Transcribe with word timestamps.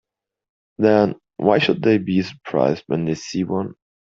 Then 0.79 1.17
why 1.37 1.59
should 1.59 1.83
they 1.83 1.99
be 1.99 2.23
surprised 2.23 2.85
when 2.87 3.05
they 3.05 3.13
see 3.13 3.43
one? 3.43 3.75